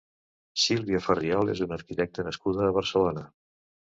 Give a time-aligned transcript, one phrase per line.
[0.61, 3.27] Sílvia Farriol és una arquitecta nascuda a Barcelona.